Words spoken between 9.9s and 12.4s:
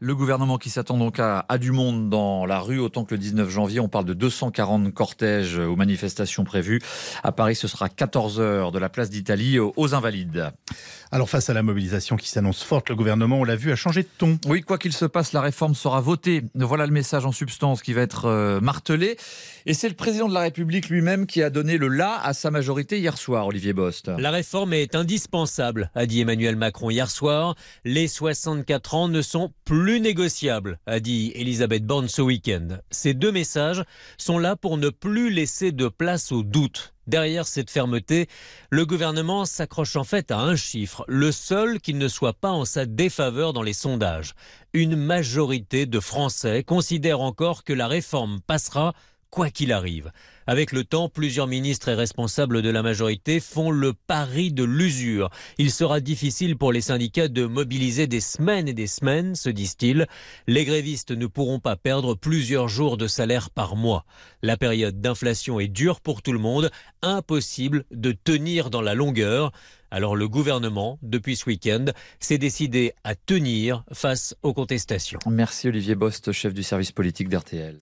Invalides. Alors face à la mobilisation qui